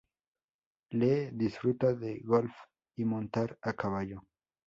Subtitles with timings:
[0.93, 2.51] Lee disfruta de golf
[2.95, 4.23] y montar a caballo.